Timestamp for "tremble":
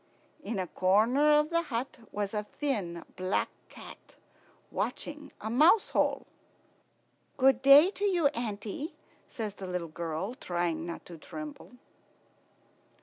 11.19-11.73